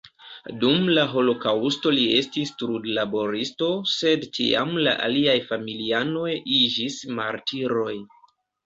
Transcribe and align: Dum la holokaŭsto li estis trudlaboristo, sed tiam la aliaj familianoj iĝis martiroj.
Dum 0.61 0.87
la 0.93 1.03
holokaŭsto 1.11 1.91
li 1.97 2.05
estis 2.21 2.53
trudlaboristo, 2.63 3.69
sed 3.99 4.27
tiam 4.39 4.75
la 4.89 4.99
aliaj 5.11 5.37
familianoj 5.53 6.29
iĝis 6.65 7.03
martiroj. 7.23 7.99